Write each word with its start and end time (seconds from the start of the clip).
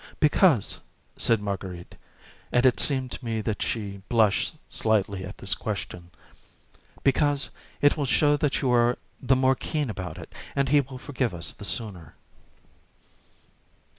"Because," 0.19 0.79
said 1.15 1.43
Marguerite, 1.43 1.93
and 2.51 2.65
it 2.65 2.79
seemed 2.79 3.11
to 3.11 3.23
me 3.23 3.39
that 3.41 3.61
she 3.61 4.01
blushed 4.09 4.55
slightly 4.67 5.23
at 5.23 5.37
this 5.37 5.53
question, 5.53 6.09
"because 7.03 7.51
it 7.83 7.95
will 7.97 8.05
show 8.07 8.35
that 8.35 8.63
you 8.63 8.71
are 8.71 8.97
the 9.21 9.35
more 9.35 9.53
keen 9.53 9.91
about 9.91 10.17
it, 10.17 10.33
and 10.55 10.69
he 10.69 10.81
will 10.81 10.97
forgive 10.97 11.35
us 11.35 11.53
the 11.53 11.65
sooner." 11.65 12.15